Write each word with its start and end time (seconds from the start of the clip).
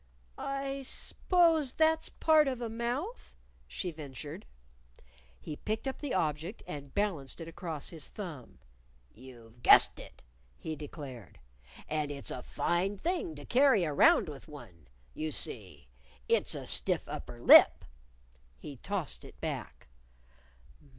"I 0.35 0.81
s'pose 0.81 1.73
that's 1.73 2.09
part 2.09 2.47
of 2.47 2.59
a 2.59 2.69
mouth?" 2.69 3.35
she 3.67 3.91
ventured. 3.91 4.47
He 5.39 5.55
picked 5.57 5.87
up 5.87 5.99
the 5.99 6.15
object 6.15 6.63
and 6.65 6.91
balanced 6.95 7.39
it 7.39 7.47
across 7.47 7.89
his 7.89 8.07
thumb. 8.07 8.57
"You've 9.13 9.61
guessed 9.61 9.99
it!" 9.99 10.23
he 10.57 10.75
declared. 10.75 11.37
"And 11.87 12.09
it's 12.09 12.31
a 12.31 12.41
fine 12.41 12.97
thing 12.97 13.35
to 13.35 13.45
carry 13.45 13.85
around 13.85 14.27
with 14.27 14.47
one. 14.47 14.87
You 15.13 15.31
see, 15.31 15.87
it's 16.27 16.55
a 16.55 16.65
stiff 16.65 17.07
upper 17.07 17.39
lip." 17.39 17.85
He 18.57 18.77
tossed 18.77 19.23
it 19.23 19.39
back. 19.39 19.85